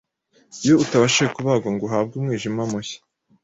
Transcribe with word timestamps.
iyo 0.63 0.73
utabashije 0.83 1.27
kubagwa 1.35 1.69
ngo 1.73 1.83
uhabwe 1.87 2.13
umwijima 2.17 2.63
mushya 2.71 2.99